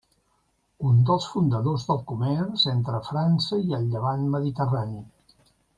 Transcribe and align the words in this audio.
Un 0.91 1.03
dels 1.09 1.27
fundadors 1.33 1.85
del 1.91 2.01
comerç 2.13 2.67
entre 2.75 3.05
França 3.11 3.63
i 3.69 3.81
el 3.81 3.89
Llevant 3.95 4.29
mediterrani. 4.39 5.03